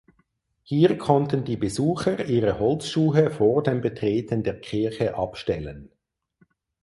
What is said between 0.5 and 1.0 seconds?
Hier